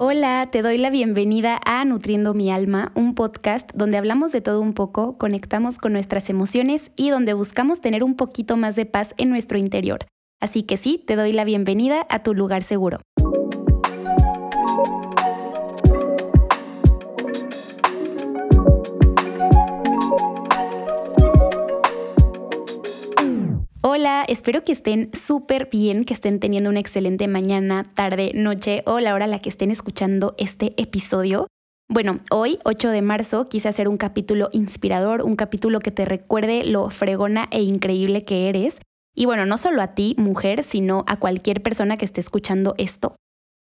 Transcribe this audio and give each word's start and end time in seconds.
Hola, 0.00 0.48
te 0.52 0.62
doy 0.62 0.78
la 0.78 0.90
bienvenida 0.90 1.60
a 1.64 1.84
Nutriendo 1.84 2.32
mi 2.32 2.52
alma, 2.52 2.92
un 2.94 3.16
podcast 3.16 3.68
donde 3.74 3.96
hablamos 3.96 4.30
de 4.30 4.40
todo 4.40 4.60
un 4.60 4.72
poco, 4.72 5.18
conectamos 5.18 5.78
con 5.78 5.92
nuestras 5.92 6.30
emociones 6.30 6.92
y 6.94 7.10
donde 7.10 7.32
buscamos 7.32 7.80
tener 7.80 8.04
un 8.04 8.14
poquito 8.14 8.56
más 8.56 8.76
de 8.76 8.86
paz 8.86 9.12
en 9.18 9.28
nuestro 9.28 9.58
interior. 9.58 10.06
Así 10.40 10.62
que 10.62 10.76
sí, 10.76 11.02
te 11.04 11.16
doy 11.16 11.32
la 11.32 11.42
bienvenida 11.42 12.06
a 12.10 12.22
tu 12.22 12.32
lugar 12.32 12.62
seguro. 12.62 13.00
Hola, 23.80 24.24
espero 24.26 24.64
que 24.64 24.72
estén 24.72 25.08
súper 25.14 25.68
bien, 25.70 26.04
que 26.04 26.12
estén 26.12 26.40
teniendo 26.40 26.68
una 26.68 26.80
excelente 26.80 27.28
mañana, 27.28 27.88
tarde, 27.94 28.32
noche 28.34 28.82
o 28.86 28.98
la 28.98 29.14
hora 29.14 29.26
a 29.26 29.28
la 29.28 29.38
que 29.38 29.48
estén 29.48 29.70
escuchando 29.70 30.34
este 30.36 30.74
episodio. 30.82 31.46
Bueno, 31.88 32.18
hoy, 32.32 32.58
8 32.64 32.90
de 32.90 33.02
marzo, 33.02 33.48
quise 33.48 33.68
hacer 33.68 33.86
un 33.86 33.96
capítulo 33.96 34.48
inspirador, 34.50 35.22
un 35.22 35.36
capítulo 35.36 35.78
que 35.78 35.92
te 35.92 36.04
recuerde 36.04 36.64
lo 36.64 36.90
fregona 36.90 37.46
e 37.52 37.62
increíble 37.62 38.24
que 38.24 38.48
eres. 38.48 38.80
Y 39.14 39.26
bueno, 39.26 39.46
no 39.46 39.56
solo 39.56 39.80
a 39.80 39.94
ti, 39.94 40.16
mujer, 40.18 40.64
sino 40.64 41.04
a 41.06 41.20
cualquier 41.20 41.62
persona 41.62 41.96
que 41.96 42.04
esté 42.04 42.20
escuchando 42.20 42.74
esto. 42.78 43.14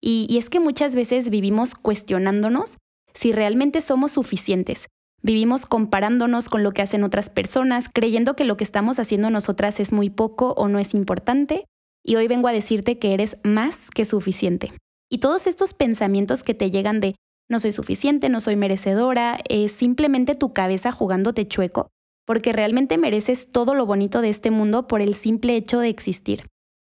Y, 0.00 0.26
y 0.30 0.38
es 0.38 0.48
que 0.48 0.58
muchas 0.58 0.94
veces 0.94 1.28
vivimos 1.28 1.74
cuestionándonos 1.74 2.78
si 3.12 3.32
realmente 3.32 3.82
somos 3.82 4.12
suficientes, 4.12 4.86
Vivimos 5.20 5.66
comparándonos 5.66 6.48
con 6.48 6.62
lo 6.62 6.72
que 6.72 6.82
hacen 6.82 7.02
otras 7.02 7.28
personas, 7.28 7.86
creyendo 7.92 8.36
que 8.36 8.44
lo 8.44 8.56
que 8.56 8.64
estamos 8.64 9.00
haciendo 9.00 9.30
nosotras 9.30 9.80
es 9.80 9.92
muy 9.92 10.10
poco 10.10 10.52
o 10.52 10.68
no 10.68 10.78
es 10.78 10.94
importante, 10.94 11.64
y 12.04 12.16
hoy 12.16 12.28
vengo 12.28 12.46
a 12.46 12.52
decirte 12.52 12.98
que 12.98 13.14
eres 13.14 13.36
más 13.42 13.90
que 13.90 14.04
suficiente. 14.04 14.72
Y 15.10 15.18
todos 15.18 15.46
estos 15.46 15.74
pensamientos 15.74 16.42
que 16.42 16.54
te 16.54 16.70
llegan 16.70 17.00
de 17.00 17.16
no 17.50 17.58
soy 17.58 17.72
suficiente, 17.72 18.28
no 18.28 18.40
soy 18.40 18.56
merecedora, 18.56 19.38
es 19.48 19.72
simplemente 19.72 20.34
tu 20.34 20.52
cabeza 20.52 20.92
jugándote 20.92 21.48
chueco, 21.48 21.88
porque 22.24 22.52
realmente 22.52 22.96
mereces 22.96 23.50
todo 23.50 23.74
lo 23.74 23.86
bonito 23.86 24.20
de 24.20 24.30
este 24.30 24.50
mundo 24.50 24.86
por 24.86 25.00
el 25.00 25.14
simple 25.14 25.56
hecho 25.56 25.80
de 25.80 25.88
existir. 25.88 26.44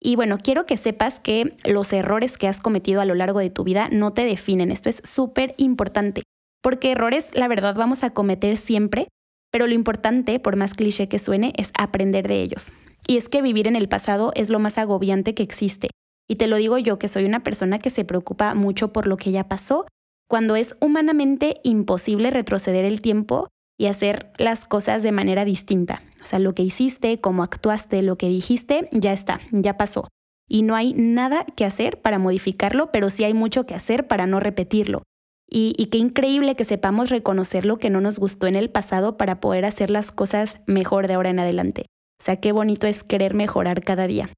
Y 0.02 0.16
bueno, 0.16 0.38
quiero 0.42 0.66
que 0.66 0.76
sepas 0.76 1.20
que 1.20 1.56
los 1.66 1.94
errores 1.94 2.38
que 2.38 2.48
has 2.48 2.60
cometido 2.60 3.00
a 3.00 3.06
lo 3.06 3.16
largo 3.16 3.40
de 3.40 3.50
tu 3.50 3.64
vida 3.64 3.90
no 3.92 4.12
te 4.12 4.26
definen, 4.26 4.72
esto 4.72 4.90
es 4.90 5.02
súper 5.06 5.54
importante 5.58 6.24
porque 6.62 6.92
errores, 6.92 7.32
la 7.34 7.48
verdad, 7.48 7.76
vamos 7.76 8.04
a 8.04 8.12
cometer 8.12 8.58
siempre, 8.58 9.08
pero 9.52 9.68
lo 9.68 9.74
importante, 9.74 10.40
por 10.40 10.56
más 10.56 10.74
cliché 10.74 11.08
que 11.08 11.20
suene, 11.20 11.54
es 11.58 11.72
aprender 11.74 12.28
de 12.28 12.42
ellos. 12.42 12.72
Y 13.08 13.18
es 13.18 13.30
que 13.30 13.42
vivir 13.42 13.68
en 13.68 13.76
el 13.76 13.90
pasado 13.90 14.32
es 14.36 14.50
lo 14.50 14.60
más 14.60 14.78
agobiante 14.78 15.34
que 15.34 15.44
existe. 15.44 15.90
Y 16.28 16.36
te 16.36 16.48
lo 16.48 16.58
digo 16.58 16.78
yo, 16.78 17.00
que 17.00 17.08
soy 17.08 17.26
una 17.26 17.42
persona 17.42 17.80
que 17.80 17.90
se 17.90 18.06
preocupa 18.06 18.54
mucho 18.54 18.94
por 18.94 19.08
lo 19.08 19.18
que 19.18 19.32
ya 19.32 19.48
pasó, 19.48 19.86
cuando 20.30 20.56
es 20.56 20.76
humanamente 20.80 21.60
imposible 21.64 22.30
retroceder 22.30 22.86
el 22.86 23.02
tiempo 23.02 23.48
y 23.80 23.88
hacer 23.88 24.32
las 24.38 24.66
cosas 24.66 25.02
de 25.02 25.12
manera 25.12 25.46
distinta. 25.46 26.04
O 26.22 26.26
sea, 26.26 26.38
lo 26.38 26.54
que 26.54 26.62
hiciste, 26.62 27.20
cómo 27.20 27.42
actuaste, 27.42 28.04
lo 28.04 28.18
que 28.18 28.28
dijiste, 28.28 28.88
ya 28.92 29.12
está, 29.12 29.40
ya 29.52 29.78
pasó. 29.78 30.08
Y 30.48 30.62
no 30.62 30.76
hay 30.76 30.94
nada 30.94 31.46
que 31.56 31.66
hacer 31.66 32.02
para 32.02 32.20
modificarlo, 32.20 32.92
pero 32.92 33.10
sí 33.10 33.24
hay 33.24 33.34
mucho 33.34 33.66
que 33.66 33.74
hacer 33.74 34.08
para 34.08 34.28
no 34.28 34.40
repetirlo. 34.40 35.04
Y, 35.52 35.88
qué 35.88 35.98
increíble 35.98 36.56
que 36.56 36.64
sepamos 36.64 37.10
reconocer 37.10 37.66
lo 37.66 37.78
que 37.78 37.90
no 37.90 38.02
nos 38.02 38.20
gustó 38.20 38.46
en 38.46 38.56
el 38.56 38.70
pasado 38.70 39.18
para 39.18 39.40
poder 39.40 39.66
hacer 39.66 39.90
las 39.90 40.12
cosas 40.12 40.60
mejor 40.68 41.08
de 41.08 41.16
ahora 41.16 41.32
en 41.32 41.40
adelante. 41.40 41.86
O 42.22 42.24
sea, 42.24 42.36
qué 42.36 42.52
bonito 42.52 42.86
es 42.86 43.04
querer 43.04 43.34
mejorar 43.34 43.84
cada 43.84 44.06
día. 44.06 44.30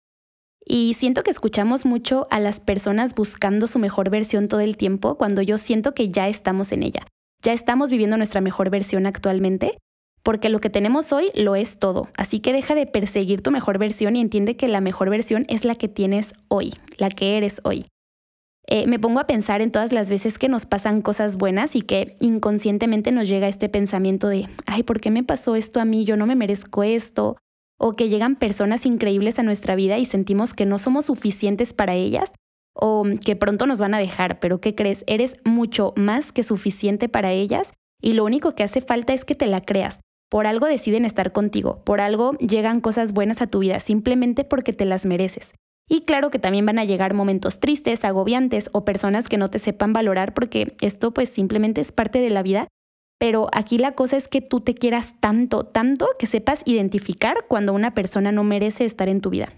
Y 0.66 0.94
siento 0.94 1.23
que 1.23 1.32
escuchamos 1.32 1.86
mucho 1.86 2.28
a 2.30 2.39
las 2.39 2.62
personas 2.62 3.14
buscando 3.14 3.67
su 3.67 3.78
mejor 3.78 4.09
versión 4.09 4.48
todo 4.48 4.62
el 4.62 4.78
tiempo 4.78 5.17
cuando 5.17 5.42
yo 5.42 5.58
siento 5.58 5.94
que 5.94 6.12
ya 6.12 6.30
estamos 6.30 6.72
en 6.72 6.84
ella. 6.84 7.06
Ya 7.42 7.52
estamos 7.52 7.89
viviendo 7.89 8.16
nuestra 8.16 8.39
mejor 8.39 8.70
versión 8.70 9.06
actualmente, 9.06 9.78
porque 10.23 10.49
lo 10.49 10.61
que 10.61 10.70
tenemos 10.70 11.11
hoy 11.11 11.32
lo 11.33 11.55
es 11.55 11.80
todo. 11.80 12.08
Así 12.16 12.39
que 12.39 12.54
deja 12.54 12.73
de 12.73 12.86
perseguir 12.86 13.42
tu 13.42 13.52
mejor 13.52 13.80
versión 13.80 14.16
y 14.16 14.22
entiende 14.22 14.55
que 14.55 14.70
la 14.70 14.80
mejor 14.80 15.10
versión 15.10 15.45
es 15.49 15.66
la 15.66 15.76
que 15.76 15.89
tienes 15.89 16.33
hoy, 16.48 16.72
la 16.98 17.10
que 17.10 17.36
eres 17.38 17.60
hoy. 17.64 17.88
Eh, 18.73 18.87
me 18.87 18.99
pongo 18.99 19.20
a 19.20 19.27
pensar 19.27 19.61
en 19.61 19.70
todas 19.70 19.92
las 19.92 20.09
veces 20.09 20.39
que 20.39 20.48
nos 20.48 20.65
pasan 20.65 21.02
cosas 21.02 21.36
buenas 21.36 21.76
y 21.76 21.82
que 21.82 22.15
inconscientemente 22.21 23.11
nos 23.11 23.27
llega 23.27 23.49
este 23.49 23.67
pensamiento 23.67 24.30
de, 24.30 24.48
ay, 24.65 24.83
¿por 24.83 25.02
qué 25.02 25.11
me 25.11 25.26
pasó 25.26 25.58
esto 25.58 25.82
a 25.82 25.86
mí? 25.86 26.05
Yo 26.05 26.15
no 26.15 26.26
me 26.26 26.37
merezco 26.37 26.81
esto. 26.83 27.36
O 27.77 27.98
que 27.98 28.08
llegan 28.08 28.37
personas 28.37 28.86
increíbles 28.86 29.39
a 29.39 29.43
nuestra 29.43 29.76
vida 29.76 29.98
y 29.98 30.05
sentimos 30.05 30.54
que 30.54 30.65
no 30.65 30.77
somos 30.77 31.08
suficientes 31.08 31.73
para 31.73 31.95
ellas 31.95 32.31
o 32.73 33.04
que 33.26 33.36
pronto 33.36 33.65
nos 33.65 33.80
van 33.80 33.93
a 33.93 33.99
dejar, 33.99 34.39
pero 34.39 34.61
¿qué 34.61 34.73
crees? 34.73 35.04
Eres 35.05 35.33
mucho 35.43 35.92
más 35.98 36.31
que 36.31 36.43
suficiente 36.43 37.10
para 37.10 37.33
ellas 37.33 37.73
y 38.02 38.14
lo 38.14 38.23
único 38.23 38.55
que 38.55 38.64
hace 38.64 38.80
falta 38.80 39.11
es 39.11 39.26
que 39.26 39.36
te 39.36 39.48
la 39.48 39.60
creas. 39.60 39.99
Por 40.30 40.48
algo 40.48 40.67
deciden 40.67 41.04
estar 41.04 41.33
contigo, 41.33 41.83
por 41.83 41.99
algo 41.99 42.37
llegan 42.37 42.80
cosas 42.80 43.11
buenas 43.11 43.42
a 43.42 43.48
tu 43.48 43.60
vida, 43.60 43.81
simplemente 43.81 44.45
porque 44.45 44.71
te 44.71 44.86
las 44.86 45.05
mereces. 45.05 45.52
Y 45.94 46.06
claro 46.06 46.32
que 46.32 46.40
también 46.40 46.66
van 46.66 46.80
a 46.80 46.86
llegar 46.86 47.14
momentos 47.14 47.60
tristes, 47.60 48.06
agobiantes 48.06 48.70
o 48.72 48.86
personas 48.86 49.28
que 49.28 49.36
no 49.36 49.50
te 49.50 49.60
sepan 49.60 49.92
valorar 49.92 50.34
porque 50.34 50.74
esto 50.80 51.12
pues 51.12 51.28
simplemente 51.28 51.82
es 51.82 51.92
parte 51.92 52.22
de 52.22 52.30
la 52.30 52.44
vida. 52.44 52.70
Pero 53.20 53.50
aquí 53.52 53.78
la 53.78 53.92
cosa 53.92 54.16
es 54.16 54.30
que 54.30 54.40
tú 54.40 54.62
te 54.62 54.74
quieras 54.74 55.16
tanto, 55.20 55.66
tanto 55.66 56.08
que 56.18 56.28
sepas 56.28 56.62
identificar 56.64 57.44
cuando 57.50 57.74
una 57.74 57.94
persona 57.94 58.32
no 58.32 58.46
merece 58.46 58.86
estar 58.86 59.10
en 59.10 59.20
tu 59.20 59.32
vida. 59.32 59.52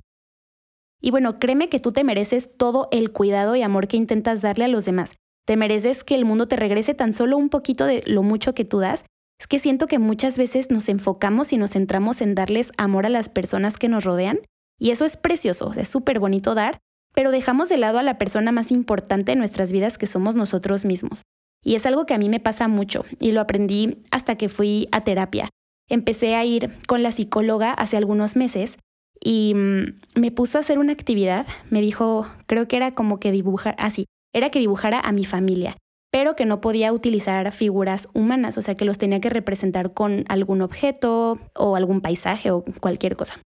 Y 0.99 1.11
bueno, 1.11 1.37
créeme 1.37 1.69
que 1.69 1.79
tú 1.79 1.91
te 1.91 2.03
mereces 2.03 2.57
todo 2.57 2.87
el 2.91 3.11
cuidado 3.11 3.55
y 3.55 3.61
amor 3.61 3.87
que 3.87 3.97
intentas 3.97 4.41
darle 4.41 4.65
a 4.65 4.69
los 4.69 4.85
demás. 4.85 5.13
Te 5.45 5.55
mereces 5.55 6.03
que 6.03 6.15
el 6.15 6.25
mundo 6.25 6.47
te 6.47 6.55
regrese 6.55 6.95
tan 6.95 7.13
solo 7.13 7.37
un 7.37 7.49
poquito 7.49 7.85
de 7.85 8.01
lo 8.07 8.23
mucho 8.23 8.55
que 8.55 8.65
tú 8.65 8.79
das. 8.79 9.05
Es 9.39 9.45
que 9.45 9.59
siento 9.59 9.85
que 9.85 9.99
muchas 9.99 10.39
veces 10.39 10.71
nos 10.71 10.89
enfocamos 10.89 11.53
y 11.53 11.57
nos 11.57 11.73
centramos 11.73 12.21
en 12.21 12.33
darles 12.33 12.71
amor 12.79 13.05
a 13.05 13.09
las 13.09 13.29
personas 13.29 13.77
que 13.77 13.87
nos 13.87 14.03
rodean 14.03 14.39
y 14.79 14.91
eso 14.91 15.05
es 15.05 15.17
precioso, 15.17 15.71
es 15.75 15.87
súper 15.87 16.19
bonito 16.19 16.55
dar, 16.55 16.79
pero 17.13 17.31
dejamos 17.31 17.69
de 17.69 17.77
lado 17.77 17.99
a 17.99 18.03
la 18.03 18.17
persona 18.17 18.51
más 18.51 18.71
importante 18.71 19.31
en 19.31 19.39
nuestras 19.39 19.71
vidas 19.71 19.97
que 19.97 20.07
somos 20.07 20.35
nosotros 20.35 20.85
mismos. 20.85 21.21
Y 21.63 21.75
es 21.75 21.85
algo 21.85 22.05
que 22.05 22.13
a 22.13 22.17
mí 22.17 22.27
me 22.27 22.39
pasa 22.39 22.67
mucho 22.67 23.05
y 23.19 23.31
lo 23.31 23.41
aprendí 23.41 24.03
hasta 24.11 24.35
que 24.35 24.49
fui 24.49 24.89
a 24.91 25.03
terapia. 25.03 25.49
Empecé 25.89 26.35
a 26.35 26.43
ir 26.43 26.71
con 26.87 27.03
la 27.03 27.11
psicóloga 27.11 27.71
hace 27.71 27.97
algunos 27.97 28.35
meses 28.35 28.77
y 29.23 29.53
mm, 29.55 30.19
me 30.19 30.31
puso 30.31 30.57
a 30.57 30.61
hacer 30.61 30.79
una 30.79 30.91
actividad. 30.91 31.45
Me 31.69 31.81
dijo, 31.81 32.27
creo 32.47 32.67
que 32.67 32.75
era 32.75 32.95
como 32.95 33.19
que 33.19 33.31
dibujar, 33.31 33.75
así, 33.77 34.05
ah, 34.07 34.13
era 34.33 34.49
que 34.49 34.59
dibujara 34.59 34.99
a 34.99 35.11
mi 35.11 35.25
familia, 35.25 35.77
pero 36.11 36.35
que 36.35 36.45
no 36.45 36.59
podía 36.59 36.91
utilizar 36.91 37.51
figuras 37.51 38.09
humanas, 38.13 38.57
o 38.57 38.61
sea 38.61 38.75
que 38.75 38.85
los 38.85 38.97
tenía 38.97 39.21
que 39.21 39.29
representar 39.29 39.93
con 39.93 40.25
algún 40.27 40.61
objeto 40.61 41.39
o 41.55 41.75
algún 41.75 42.01
paisaje 42.01 42.51
o 42.51 42.65
cualquier 42.81 43.15
cosa. 43.15 43.39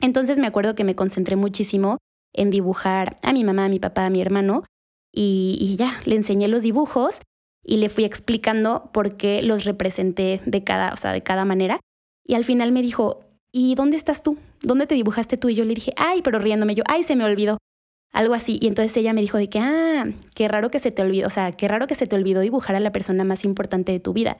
Entonces 0.00 0.38
me 0.38 0.46
acuerdo 0.46 0.74
que 0.74 0.84
me 0.84 0.94
concentré 0.94 1.36
muchísimo 1.36 1.98
en 2.32 2.50
dibujar 2.50 3.16
a 3.22 3.32
mi 3.32 3.44
mamá, 3.44 3.64
a 3.64 3.68
mi 3.68 3.78
papá, 3.78 4.06
a 4.06 4.10
mi 4.10 4.20
hermano 4.20 4.64
y, 5.18 5.76
ya, 5.78 5.92
le 6.04 6.14
enseñé 6.14 6.46
los 6.46 6.62
dibujos 6.62 7.20
y 7.64 7.78
le 7.78 7.88
fui 7.88 8.04
explicando 8.04 8.90
por 8.92 9.16
qué 9.16 9.40
los 9.42 9.64
representé 9.64 10.40
de 10.44 10.62
cada, 10.62 10.92
o 10.92 10.96
sea, 10.98 11.12
de 11.12 11.22
cada 11.22 11.46
manera. 11.46 11.80
Y 12.24 12.34
al 12.34 12.44
final 12.44 12.70
me 12.70 12.82
dijo, 12.82 13.24
¿y 13.50 13.74
dónde 13.74 13.96
estás 13.96 14.22
tú? 14.22 14.36
¿Dónde 14.60 14.86
te 14.86 14.94
dibujaste 14.94 15.38
tú? 15.38 15.48
Y 15.48 15.54
yo 15.54 15.64
le 15.64 15.74
dije, 15.74 15.94
ay, 15.96 16.20
pero 16.22 16.38
riéndome 16.38 16.74
yo, 16.74 16.84
ay, 16.86 17.02
se 17.02 17.16
me 17.16 17.24
olvidó. 17.24 17.56
Algo 18.12 18.34
así. 18.34 18.58
Y 18.60 18.68
entonces 18.68 18.94
ella 18.98 19.14
me 19.14 19.22
dijo 19.22 19.38
de 19.38 19.48
que, 19.48 19.58
ah, 19.58 20.04
qué 20.34 20.48
raro 20.48 20.70
que 20.70 20.78
se 20.78 20.90
te 20.90 21.02
olvidó, 21.02 21.26
o 21.26 21.30
sea, 21.30 21.52
qué 21.52 21.66
raro 21.66 21.86
que 21.86 21.94
se 21.94 22.06
te 22.06 22.14
olvidó 22.14 22.40
dibujar 22.40 22.76
a 22.76 22.80
la 22.80 22.92
persona 22.92 23.24
más 23.24 23.44
importante 23.44 23.92
de 23.92 24.00
tu 24.00 24.12
vida. 24.12 24.36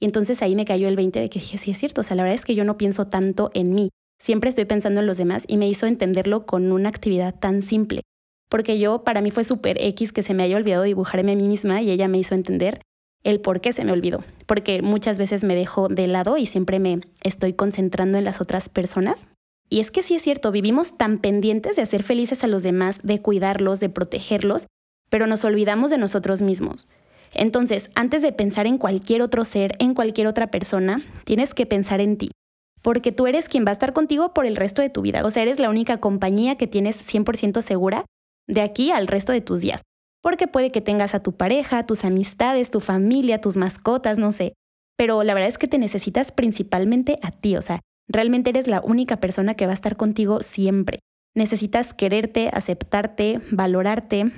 Y 0.00 0.06
entonces 0.06 0.40
ahí 0.42 0.54
me 0.54 0.64
cayó 0.64 0.88
el 0.88 0.96
20 0.96 1.20
de 1.20 1.28
que 1.28 1.40
dije, 1.40 1.58
sí 1.58 1.72
es 1.72 1.78
cierto, 1.78 2.00
o 2.00 2.04
sea, 2.04 2.16
la 2.16 2.22
verdad 2.22 2.38
es 2.38 2.44
que 2.44 2.54
yo 2.54 2.64
no 2.64 2.78
pienso 2.78 3.08
tanto 3.08 3.50
en 3.54 3.74
mí. 3.74 3.90
Siempre 4.20 4.50
estoy 4.50 4.66
pensando 4.66 5.00
en 5.00 5.06
los 5.06 5.16
demás 5.16 5.44
y 5.46 5.56
me 5.56 5.66
hizo 5.66 5.86
entenderlo 5.86 6.44
con 6.44 6.70
una 6.72 6.90
actividad 6.90 7.34
tan 7.34 7.62
simple. 7.62 8.02
Porque 8.50 8.78
yo, 8.78 9.02
para 9.02 9.22
mí 9.22 9.30
fue 9.30 9.44
súper 9.44 9.78
X 9.80 10.12
que 10.12 10.22
se 10.22 10.34
me 10.34 10.42
haya 10.42 10.56
olvidado 10.56 10.82
dibujarme 10.82 11.32
a 11.32 11.36
mí 11.36 11.48
misma 11.48 11.80
y 11.80 11.90
ella 11.90 12.06
me 12.06 12.18
hizo 12.18 12.34
entender 12.34 12.82
el 13.24 13.40
por 13.40 13.62
qué 13.62 13.72
se 13.72 13.82
me 13.82 13.92
olvidó. 13.92 14.22
Porque 14.44 14.82
muchas 14.82 15.16
veces 15.16 15.42
me 15.42 15.54
dejo 15.54 15.88
de 15.88 16.06
lado 16.06 16.36
y 16.36 16.44
siempre 16.44 16.78
me 16.78 17.00
estoy 17.22 17.54
concentrando 17.54 18.18
en 18.18 18.24
las 18.24 18.42
otras 18.42 18.68
personas. 18.68 19.26
Y 19.70 19.80
es 19.80 19.90
que 19.90 20.02
sí 20.02 20.16
es 20.16 20.22
cierto, 20.22 20.52
vivimos 20.52 20.98
tan 20.98 21.18
pendientes 21.18 21.76
de 21.76 21.82
hacer 21.82 22.02
felices 22.02 22.44
a 22.44 22.48
los 22.48 22.62
demás, 22.62 22.98
de 23.02 23.22
cuidarlos, 23.22 23.80
de 23.80 23.88
protegerlos, 23.88 24.66
pero 25.08 25.26
nos 25.28 25.44
olvidamos 25.44 25.90
de 25.90 25.98
nosotros 25.98 26.42
mismos. 26.42 26.88
Entonces, 27.32 27.88
antes 27.94 28.20
de 28.20 28.32
pensar 28.32 28.66
en 28.66 28.76
cualquier 28.76 29.22
otro 29.22 29.44
ser, 29.44 29.76
en 29.78 29.94
cualquier 29.94 30.26
otra 30.26 30.48
persona, 30.48 31.00
tienes 31.24 31.54
que 31.54 31.64
pensar 31.64 32.00
en 32.00 32.18
ti 32.18 32.32
porque 32.82 33.12
tú 33.12 33.26
eres 33.26 33.48
quien 33.48 33.64
va 33.64 33.70
a 33.70 33.72
estar 33.72 33.92
contigo 33.92 34.32
por 34.32 34.46
el 34.46 34.56
resto 34.56 34.82
de 34.82 34.90
tu 34.90 35.02
vida. 35.02 35.24
O 35.24 35.30
sea, 35.30 35.42
eres 35.42 35.58
la 35.58 35.70
única 35.70 35.98
compañía 35.98 36.56
que 36.56 36.66
tienes 36.66 36.96
100% 37.06 37.62
segura 37.62 38.04
de 38.46 38.62
aquí 38.62 38.90
al 38.90 39.06
resto 39.06 39.32
de 39.32 39.40
tus 39.40 39.60
días. 39.60 39.82
Porque 40.22 40.46
puede 40.46 40.70
que 40.70 40.80
tengas 40.80 41.14
a 41.14 41.22
tu 41.22 41.32
pareja, 41.32 41.86
tus 41.86 42.04
amistades, 42.04 42.70
tu 42.70 42.80
familia, 42.80 43.40
tus 43.40 43.56
mascotas, 43.56 44.18
no 44.18 44.32
sé. 44.32 44.54
Pero 44.96 45.22
la 45.22 45.34
verdad 45.34 45.48
es 45.48 45.58
que 45.58 45.68
te 45.68 45.78
necesitas 45.78 46.30
principalmente 46.32 47.18
a 47.22 47.30
ti. 47.30 47.56
O 47.56 47.62
sea, 47.62 47.80
realmente 48.06 48.50
eres 48.50 48.66
la 48.66 48.80
única 48.82 49.18
persona 49.18 49.54
que 49.54 49.66
va 49.66 49.72
a 49.72 49.74
estar 49.74 49.96
contigo 49.96 50.40
siempre. 50.40 51.00
Necesitas 51.34 51.94
quererte, 51.94 52.50
aceptarte, 52.52 53.40
valorarte. 53.50 54.32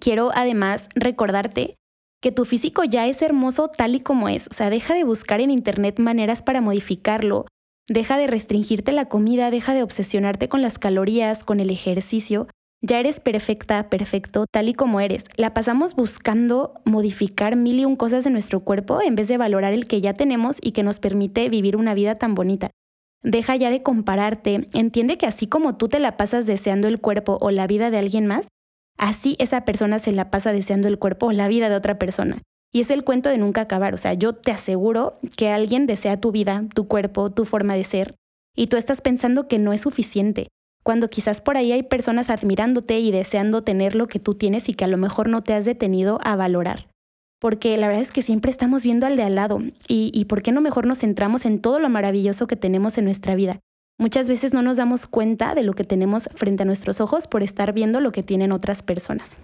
quiero 0.00 0.30
además 0.34 0.88
recordarte 0.94 1.76
que 2.24 2.32
tu 2.32 2.46
físico 2.46 2.84
ya 2.84 3.06
es 3.06 3.20
hermoso 3.20 3.68
tal 3.68 3.94
y 3.94 4.00
como 4.00 4.30
es. 4.30 4.48
O 4.50 4.54
sea, 4.54 4.70
deja 4.70 4.94
de 4.94 5.04
buscar 5.04 5.42
en 5.42 5.50
internet 5.50 5.98
maneras 5.98 6.40
para 6.40 6.62
modificarlo. 6.62 7.44
Deja 7.86 8.16
de 8.16 8.26
restringirte 8.26 8.92
la 8.92 9.10
comida, 9.10 9.50
deja 9.50 9.74
de 9.74 9.82
obsesionarte 9.82 10.48
con 10.48 10.62
las 10.62 10.78
calorías, 10.78 11.44
con 11.44 11.60
el 11.60 11.68
ejercicio. 11.68 12.48
Ya 12.80 12.98
eres 12.98 13.20
perfecta, 13.20 13.90
perfecto, 13.90 14.46
tal 14.50 14.70
y 14.70 14.72
como 14.72 15.00
eres. 15.00 15.24
La 15.36 15.52
pasamos 15.52 15.96
buscando 15.96 16.80
modificar 16.86 17.56
mil 17.56 17.78
y 17.78 17.84
un 17.84 17.94
cosas 17.94 18.24
de 18.24 18.30
nuestro 18.30 18.60
cuerpo 18.60 19.02
en 19.02 19.16
vez 19.16 19.28
de 19.28 19.36
valorar 19.36 19.74
el 19.74 19.86
que 19.86 20.00
ya 20.00 20.14
tenemos 20.14 20.56
y 20.62 20.72
que 20.72 20.82
nos 20.82 21.00
permite 21.00 21.50
vivir 21.50 21.76
una 21.76 21.92
vida 21.92 22.14
tan 22.14 22.34
bonita. 22.34 22.70
Deja 23.22 23.54
ya 23.56 23.68
de 23.68 23.82
compararte. 23.82 24.66
Entiende 24.72 25.18
que 25.18 25.26
así 25.26 25.46
como 25.46 25.76
tú 25.76 25.88
te 25.88 25.98
la 25.98 26.16
pasas 26.16 26.46
deseando 26.46 26.88
el 26.88 27.02
cuerpo 27.02 27.36
o 27.42 27.50
la 27.50 27.66
vida 27.66 27.90
de 27.90 27.98
alguien 27.98 28.26
más, 28.26 28.48
así 28.98 29.36
esa 29.38 29.64
persona 29.64 29.98
se 29.98 30.12
la 30.12 30.30
pasa 30.30 30.52
deseando 30.52 30.88
el 30.88 30.98
cuerpo 30.98 31.26
o 31.26 31.32
la 31.32 31.48
vida 31.48 31.68
de 31.68 31.76
otra 31.76 31.98
persona. 31.98 32.42
Y 32.72 32.80
es 32.80 32.90
el 32.90 33.04
cuento 33.04 33.28
de 33.30 33.38
nunca 33.38 33.62
acabar. 33.62 33.94
O 33.94 33.98
sea, 33.98 34.14
yo 34.14 34.34
te 34.34 34.50
aseguro 34.50 35.18
que 35.36 35.50
alguien 35.50 35.86
desea 35.86 36.20
tu 36.20 36.32
vida, 36.32 36.64
tu 36.74 36.88
cuerpo, 36.88 37.30
tu 37.30 37.44
forma 37.44 37.74
de 37.74 37.84
ser, 37.84 38.14
y 38.56 38.66
tú 38.66 38.76
estás 38.76 39.00
pensando 39.00 39.48
que 39.48 39.58
no 39.58 39.72
es 39.72 39.80
suficiente, 39.80 40.48
cuando 40.82 41.08
quizás 41.08 41.40
por 41.40 41.56
ahí 41.56 41.72
hay 41.72 41.82
personas 41.82 42.30
admirándote 42.30 42.98
y 42.98 43.10
deseando 43.10 43.62
tener 43.62 43.94
lo 43.94 44.06
que 44.06 44.18
tú 44.18 44.34
tienes 44.34 44.68
y 44.68 44.74
que 44.74 44.84
a 44.84 44.88
lo 44.88 44.96
mejor 44.96 45.28
no 45.28 45.42
te 45.42 45.54
has 45.54 45.64
detenido 45.64 46.18
a 46.22 46.36
valorar 46.36 46.88
porque 47.44 47.76
la 47.76 47.88
verdad 47.88 48.00
es 48.00 48.10
que 48.10 48.22
siempre 48.22 48.50
estamos 48.50 48.84
viendo 48.84 49.04
al 49.04 49.16
de 49.16 49.22
al 49.22 49.34
lado 49.34 49.60
y, 49.86 50.10
y 50.14 50.24
por 50.24 50.40
qué 50.40 50.50
no 50.50 50.62
mejor 50.62 50.86
nos 50.86 51.00
centramos 51.00 51.44
en 51.44 51.60
todo 51.60 51.78
lo 51.78 51.90
maravilloso 51.90 52.46
que 52.46 52.56
tenemos 52.56 52.96
en 52.96 53.04
nuestra 53.04 53.34
vida. 53.34 53.60
Muchas 53.98 54.28
veces 54.28 54.52
no 54.52 54.62
nos 54.62 54.76
damos 54.76 55.06
cuenta 55.06 55.54
de 55.54 55.62
lo 55.62 55.74
que 55.74 55.84
tenemos 55.84 56.28
frente 56.34 56.64
a 56.64 56.66
nuestros 56.66 57.00
ojos 57.00 57.28
por 57.28 57.42
estar 57.42 57.72
viendo 57.72 58.00
lo 58.00 58.12
que 58.12 58.22
tienen 58.22 58.50
otras 58.50 58.82
personas. 58.82 59.36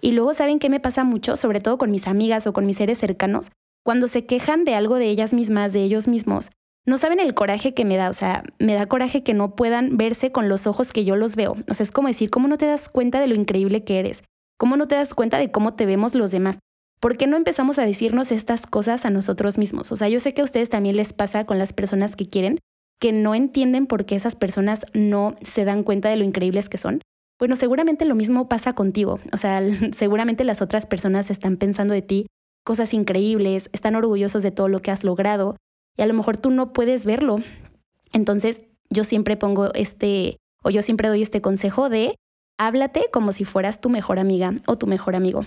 Y 0.00 0.12
luego, 0.12 0.32
¿saben 0.32 0.58
qué 0.58 0.70
me 0.70 0.80
pasa 0.80 1.04
mucho? 1.04 1.36
Sobre 1.36 1.60
todo 1.60 1.76
con 1.76 1.90
mis 1.90 2.06
amigas 2.06 2.46
o 2.46 2.52
con 2.52 2.64
mis 2.64 2.78
seres 2.78 2.98
cercanos, 2.98 3.50
cuando 3.84 4.08
se 4.08 4.24
quejan 4.24 4.64
de 4.64 4.74
algo 4.74 4.96
de 4.96 5.06
ellas 5.06 5.34
mismas, 5.34 5.72
de 5.72 5.82
ellos 5.82 6.08
mismos. 6.08 6.50
No 6.86 6.96
saben 6.96 7.20
el 7.20 7.34
coraje 7.34 7.74
que 7.74 7.84
me 7.84 7.96
da, 7.96 8.08
o 8.08 8.14
sea, 8.14 8.42
me 8.58 8.74
da 8.74 8.86
coraje 8.86 9.22
que 9.22 9.34
no 9.34 9.54
puedan 9.54 9.98
verse 9.98 10.32
con 10.32 10.48
los 10.48 10.66
ojos 10.66 10.92
que 10.92 11.04
yo 11.04 11.16
los 11.16 11.36
veo. 11.36 11.56
O 11.68 11.74
sea, 11.74 11.84
es 11.84 11.92
como 11.92 12.08
decir, 12.08 12.30
¿cómo 12.30 12.48
no 12.48 12.56
te 12.56 12.66
das 12.66 12.88
cuenta 12.88 13.20
de 13.20 13.26
lo 13.26 13.34
increíble 13.34 13.84
que 13.84 13.98
eres? 13.98 14.22
¿Cómo 14.58 14.76
no 14.76 14.88
te 14.88 14.94
das 14.94 15.12
cuenta 15.12 15.36
de 15.36 15.50
cómo 15.50 15.74
te 15.74 15.84
vemos 15.84 16.14
los 16.14 16.30
demás? 16.30 16.58
¿Por 17.00 17.16
qué 17.16 17.26
no 17.26 17.36
empezamos 17.36 17.78
a 17.78 17.84
decirnos 17.84 18.32
estas 18.32 18.66
cosas 18.66 19.04
a 19.04 19.10
nosotros 19.10 19.58
mismos? 19.58 19.92
O 19.92 19.96
sea, 19.96 20.08
yo 20.08 20.20
sé 20.20 20.34
que 20.34 20.40
a 20.40 20.44
ustedes 20.44 20.68
también 20.68 20.96
les 20.96 21.12
pasa 21.12 21.44
con 21.44 21.58
las 21.58 21.72
personas 21.72 22.16
que 22.16 22.28
quieren, 22.28 22.58
que 23.00 23.12
no 23.12 23.34
entienden 23.34 23.86
por 23.86 24.04
qué 24.04 24.14
esas 24.14 24.36
personas 24.36 24.86
no 24.92 25.34
se 25.42 25.64
dan 25.64 25.82
cuenta 25.82 26.08
de 26.08 26.16
lo 26.16 26.24
increíbles 26.24 26.68
que 26.68 26.78
son. 26.78 27.00
Bueno, 27.38 27.56
seguramente 27.56 28.04
lo 28.04 28.14
mismo 28.14 28.48
pasa 28.48 28.74
contigo. 28.74 29.18
O 29.32 29.36
sea, 29.36 29.62
seguramente 29.92 30.44
las 30.44 30.62
otras 30.62 30.86
personas 30.86 31.30
están 31.30 31.56
pensando 31.56 31.94
de 31.94 32.02
ti 32.02 32.26
cosas 32.62 32.92
increíbles, 32.94 33.70
están 33.72 33.96
orgullosos 33.96 34.42
de 34.42 34.50
todo 34.50 34.68
lo 34.68 34.82
que 34.82 34.90
has 34.90 35.02
logrado 35.02 35.56
y 35.96 36.02
a 36.02 36.06
lo 36.06 36.14
mejor 36.14 36.36
tú 36.36 36.50
no 36.50 36.72
puedes 36.72 37.06
verlo. 37.06 37.38
Entonces, 38.12 38.62
yo 38.90 39.02
siempre 39.04 39.36
pongo 39.36 39.72
este, 39.74 40.36
o 40.62 40.70
yo 40.70 40.82
siempre 40.82 41.08
doy 41.08 41.22
este 41.22 41.40
consejo 41.40 41.88
de 41.88 42.16
háblate 42.58 43.06
como 43.10 43.32
si 43.32 43.44
fueras 43.44 43.80
tu 43.80 43.88
mejor 43.88 44.18
amiga 44.18 44.52
o 44.66 44.76
tu 44.76 44.86
mejor 44.86 45.16
amigo. 45.16 45.46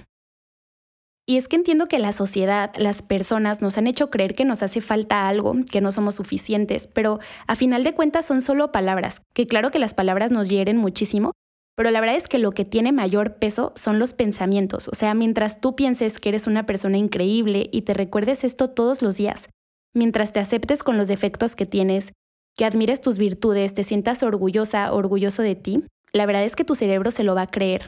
Y 1.25 1.37
es 1.37 1.47
que 1.47 1.55
entiendo 1.55 1.87
que 1.87 1.99
la 1.99 2.11
sociedad, 2.11 2.71
las 2.77 3.01
personas 3.01 3.61
nos 3.61 3.77
han 3.77 3.87
hecho 3.87 4.09
creer 4.09 4.33
que 4.33 4.43
nos 4.43 4.61
hace 4.61 4.81
falta 4.81 5.29
algo, 5.29 5.55
que 5.71 5.79
no 5.79 5.93
somos 5.93 6.15
suficientes, 6.15 6.87
pero 6.87 7.19
a 7.47 7.55
final 7.55 7.83
de 7.83 7.93
cuentas 7.93 8.25
son 8.25 8.41
solo 8.41 8.73
palabras, 8.73 9.21
que 9.33 9.47
claro 9.47 9.71
que 9.71 9.79
las 9.79 9.93
palabras 9.93 10.31
nos 10.31 10.49
hieren 10.49 10.75
muchísimo, 10.75 11.31
pero 11.77 11.91
la 11.91 12.01
verdad 12.01 12.17
es 12.17 12.27
que 12.27 12.39
lo 12.39 12.51
que 12.51 12.65
tiene 12.65 12.91
mayor 12.91 13.35
peso 13.35 13.71
son 13.75 13.99
los 13.99 14.13
pensamientos, 14.13 14.89
o 14.89 14.95
sea, 14.95 15.13
mientras 15.13 15.61
tú 15.61 15.77
pienses 15.77 16.19
que 16.19 16.27
eres 16.27 16.45
una 16.45 16.65
persona 16.65 16.97
increíble 16.97 17.69
y 17.71 17.83
te 17.83 17.93
recuerdes 17.93 18.43
esto 18.43 18.69
todos 18.69 19.01
los 19.01 19.15
días, 19.15 19.47
mientras 19.93 20.33
te 20.33 20.41
aceptes 20.41 20.83
con 20.83 20.97
los 20.97 21.07
defectos 21.07 21.55
que 21.55 21.65
tienes, 21.65 22.11
que 22.57 22.65
admires 22.65 22.99
tus 22.99 23.17
virtudes, 23.17 23.73
te 23.73 23.85
sientas 23.85 24.23
orgullosa, 24.23 24.91
orgulloso 24.91 25.41
de 25.41 25.55
ti, 25.55 25.85
la 26.11 26.25
verdad 26.25 26.43
es 26.43 26.57
que 26.57 26.65
tu 26.65 26.75
cerebro 26.75 27.11
se 27.11 27.23
lo 27.23 27.33
va 27.33 27.43
a 27.43 27.47
creer. 27.47 27.83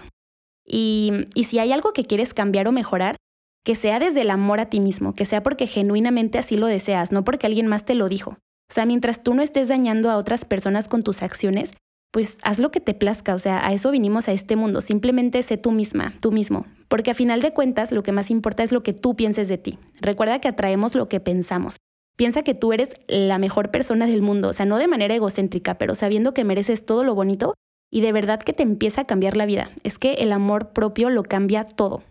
Y, 0.66 1.28
y 1.36 1.44
si 1.44 1.60
hay 1.60 1.72
algo 1.72 1.94
que 1.94 2.06
quieres 2.06 2.34
cambiar 2.34 2.68
o 2.68 2.72
mejorar, 2.72 3.18
que 3.66 3.76
sea 3.76 4.00
desde 4.00 4.22
el 4.22 4.30
amor 4.30 4.60
a 4.60 4.68
ti 4.68 4.80
mismo, 4.80 5.14
que 5.14 5.26
sea 5.26 5.42
porque 5.42 5.66
genuinamente 5.66 6.38
así 6.38 6.56
lo 6.56 6.68
deseas, 6.68 7.12
no 7.12 7.26
porque 7.26 7.48
alguien 7.48 7.66
más 7.66 7.84
te 7.84 7.96
lo 7.96 8.08
dijo. 8.08 8.38
O 8.70 8.74
sea, 8.74 8.86
mientras 8.86 9.24
tú 9.24 9.34
no 9.34 9.42
estés 9.42 9.68
dañando 9.68 10.12
a 10.12 10.18
otras 10.18 10.46
personas 10.46 10.88
con 10.88 11.02
tus 11.02 11.24
acciones, 11.24 11.72
pues 12.12 12.38
haz 12.44 12.60
lo 12.60 12.70
que 12.70 12.80
te 12.80 12.94
plazca, 12.94 13.34
o 13.34 13.40
sea, 13.40 13.68
a 13.68 13.74
eso 13.74 13.92
vinimos 13.92 14.28
a 14.28 14.34
este 14.34 14.56
mundo, 14.56 14.82
simplemente 14.82 15.42
sé 15.42 15.58
tú 15.58 15.72
misma, 15.72 16.14
tú 16.22 16.32
mismo, 16.32 16.68
porque 16.88 17.12
a 17.12 17.16
final 17.16 17.42
de 17.42 17.54
cuentas 17.54 17.92
lo 17.92 18.04
que 18.04 18.12
más 18.12 18.30
importa 18.30 18.64
es 18.64 18.72
lo 18.72 18.84
que 18.84 18.94
tú 18.94 19.16
pienses 19.16 19.48
de 19.48 19.58
ti. 19.58 19.80
Recuerda 20.00 20.40
que 20.40 20.48
atraemos 20.48 20.94
lo 20.94 21.10
que 21.10 21.20
pensamos. 21.20 21.78
Piensa 22.16 22.44
que 22.44 22.54
tú 22.54 22.72
eres 22.72 22.96
la 23.08 23.40
mejor 23.40 23.72
persona 23.72 24.06
del 24.06 24.22
mundo, 24.22 24.50
o 24.50 24.54
sea, 24.54 24.68
no 24.68 24.78
de 24.78 24.88
manera 24.88 25.16
egocéntrica, 25.16 25.78
pero 25.80 25.96
sabiendo 25.96 26.34
que 26.36 26.46
mereces 26.46 26.86
todo 26.86 27.04
lo 27.04 27.16
bonito 27.16 27.56
y 27.92 28.02
de 28.02 28.12
verdad 28.12 28.40
que 28.40 28.54
te 28.54 28.64
empieza 28.64 29.02
a 29.02 29.08
cambiar 29.08 29.36
la 29.36 29.48
vida. 29.48 29.72
Es 29.84 29.98
que 29.98 30.14
el 30.14 30.32
amor 30.32 30.70
propio 30.72 31.10
lo 31.10 31.24
cambia 31.24 31.66
todo. 31.66 32.04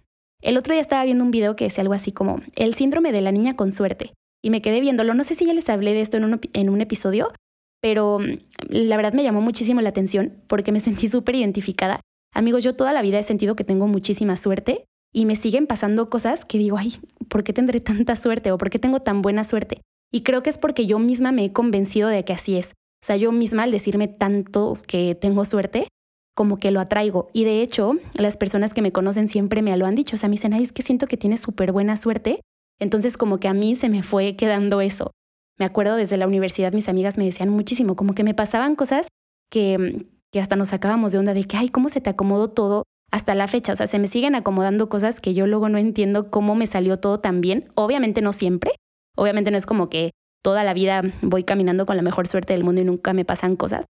El 0.44 0.58
otro 0.58 0.74
día 0.74 0.82
estaba 0.82 1.02
viendo 1.06 1.24
un 1.24 1.30
video 1.30 1.56
que 1.56 1.64
decía 1.64 1.80
algo 1.80 1.94
así 1.94 2.12
como 2.12 2.42
el 2.54 2.74
síndrome 2.74 3.12
de 3.12 3.22
la 3.22 3.32
niña 3.32 3.56
con 3.56 3.72
suerte. 3.72 4.12
Y 4.42 4.50
me 4.50 4.60
quedé 4.60 4.80
viéndolo. 4.82 5.14
No 5.14 5.24
sé 5.24 5.34
si 5.34 5.46
ya 5.46 5.54
les 5.54 5.70
hablé 5.70 5.94
de 5.94 6.02
esto 6.02 6.18
en 6.18 6.68
un, 6.68 6.80
episodio, 6.82 7.32
pero 7.80 8.18
mm, 8.18 8.36
la 8.68 8.98
verdad 8.98 9.14
me 9.14 9.22
llamó 9.22 9.40
muchísimo 9.40 9.80
la 9.80 9.88
atención 9.88 10.34
porque 10.46 10.70
me 10.70 10.80
sentí 10.80 11.08
súper 11.08 11.36
identificada. 11.36 12.00
Amigos, 12.34 12.62
yo 12.62 12.76
toda 12.76 12.92
la 12.92 13.00
vida 13.00 13.18
he 13.18 13.22
sentido 13.22 13.56
que 13.56 13.64
tengo 13.64 13.88
muchísima 13.88 14.36
suerte 14.36 14.84
y 15.14 15.24
me 15.24 15.36
siguen 15.36 15.66
pasando 15.66 16.10
cosas 16.10 16.44
que 16.44 16.58
digo, 16.58 16.76
ay, 16.76 16.92
¿por 17.28 17.42
qué 17.42 17.54
tendré 17.54 17.80
tanta 17.80 18.14
suerte 18.14 18.52
o 18.52 18.58
por 18.58 18.68
qué 18.68 18.78
tengo 18.78 19.00
tan 19.00 19.22
buena 19.22 19.44
suerte? 19.44 19.80
Y 20.12 20.24
creo 20.24 20.42
que 20.42 20.50
es 20.50 20.58
porque 20.58 20.84
yo 20.84 20.98
misma 20.98 21.32
me 21.32 21.46
he 21.46 21.52
convencido 21.54 22.10
de 22.10 22.22
que 22.26 22.34
así 22.34 22.58
es. 22.58 22.72
O 23.02 23.06
sea, 23.06 23.16
yo 23.16 23.32
misma 23.32 23.62
al 23.62 23.70
decirme 23.70 24.08
tanto 24.08 24.78
que 24.86 25.14
tengo 25.14 25.46
suerte, 25.46 25.88
como 26.34 26.58
que 26.58 26.70
lo 26.70 26.80
atraigo. 26.80 27.28
Y 27.32 27.44
de 27.44 27.62
hecho, 27.62 27.92
las 28.14 28.36
personas 28.36 28.74
que 28.74 28.82
me 28.82 28.92
conocen 28.92 29.28
siempre 29.28 29.62
me 29.62 29.76
lo 29.76 29.86
han 29.86 29.94
dicho. 29.94 30.16
O 30.16 30.18
sea, 30.18 30.28
me 30.28 30.34
dicen, 30.34 30.52
ay, 30.52 30.64
es 30.64 30.72
que 30.72 30.82
siento 30.82 31.06
que 31.06 31.16
tienes 31.16 31.40
súper 31.40 31.72
buena 31.72 31.96
suerte. 31.96 32.40
Entonces, 32.80 33.16
como 33.16 33.38
que 33.38 33.48
a 33.48 33.54
mí 33.54 33.76
se 33.76 33.88
me 33.88 34.02
fue 34.02 34.36
quedando 34.36 34.80
eso. 34.80 35.12
Me 35.58 35.64
acuerdo 35.64 35.96
desde 35.96 36.16
la 36.16 36.26
universidad, 36.26 36.72
mis 36.72 36.88
amigas 36.88 37.16
me 37.16 37.24
decían 37.24 37.48
muchísimo, 37.48 37.94
como 37.94 38.14
que 38.14 38.24
me 38.24 38.34
pasaban 38.34 38.74
cosas 38.74 39.06
que, 39.50 40.04
que 40.32 40.40
hasta 40.40 40.56
nos 40.56 40.68
sacábamos 40.68 41.12
de 41.12 41.18
onda 41.18 41.32
de 41.32 41.44
que, 41.44 41.56
ay, 41.56 41.68
¿cómo 41.68 41.88
se 41.88 42.00
te 42.00 42.10
acomodó 42.10 42.48
todo 42.50 42.82
hasta 43.12 43.36
la 43.36 43.46
fecha? 43.46 43.72
O 43.72 43.76
sea, 43.76 43.86
se 43.86 44.00
me 44.00 44.08
siguen 44.08 44.34
acomodando 44.34 44.88
cosas 44.88 45.20
que 45.20 45.34
yo 45.34 45.46
luego 45.46 45.68
no 45.68 45.78
entiendo 45.78 46.30
cómo 46.30 46.56
me 46.56 46.66
salió 46.66 46.96
todo 46.96 47.20
tan 47.20 47.40
bien. 47.40 47.68
Obviamente 47.76 48.20
no 48.20 48.32
siempre. 48.32 48.72
Obviamente 49.16 49.52
no 49.52 49.56
es 49.56 49.66
como 49.66 49.88
que 49.88 50.10
toda 50.42 50.64
la 50.64 50.74
vida 50.74 51.02
voy 51.22 51.44
caminando 51.44 51.86
con 51.86 51.96
la 51.96 52.02
mejor 52.02 52.26
suerte 52.26 52.52
del 52.52 52.64
mundo 52.64 52.80
y 52.80 52.84
nunca 52.84 53.12
me 53.12 53.24
pasan 53.24 53.54
cosas. 53.54 53.84